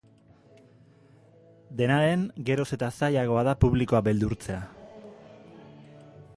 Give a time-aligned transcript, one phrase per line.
[1.81, 4.61] Dena den, geroz eta zailagoa da publikoa beldurtzea.